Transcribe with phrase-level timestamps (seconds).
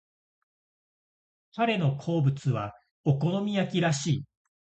[1.53, 2.73] 彼の好物は
[3.05, 4.25] お好み焼きらしい。